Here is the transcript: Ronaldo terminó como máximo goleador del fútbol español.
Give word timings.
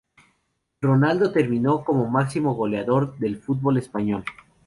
Ronaldo 0.81 1.31
terminó 1.31 1.83
como 1.85 2.07
máximo 2.07 2.55
goleador 2.55 3.19
del 3.19 3.37
fútbol 3.37 3.77
español. 3.77 4.23